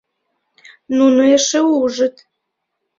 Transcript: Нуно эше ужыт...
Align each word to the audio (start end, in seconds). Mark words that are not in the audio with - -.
Нуно 0.97 1.21
эше 1.35 1.59
ужыт... 1.81 2.15